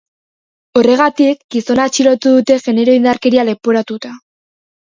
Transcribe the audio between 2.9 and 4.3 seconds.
indarkeria leporatuta.